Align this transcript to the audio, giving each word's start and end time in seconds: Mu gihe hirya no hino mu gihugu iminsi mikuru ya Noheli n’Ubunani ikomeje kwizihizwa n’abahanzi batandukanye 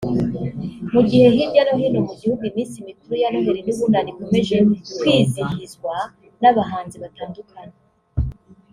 Mu 0.93 1.01
gihe 1.09 1.27
hirya 1.35 1.61
no 1.67 1.73
hino 1.81 1.99
mu 2.07 2.13
gihugu 2.19 2.41
iminsi 2.49 2.85
mikuru 2.87 3.13
ya 3.21 3.29
Noheli 3.31 3.61
n’Ubunani 3.63 4.09
ikomeje 4.13 4.55
kwizihizwa 4.97 5.95
n’abahanzi 6.41 6.95
batandukanye 7.03 7.77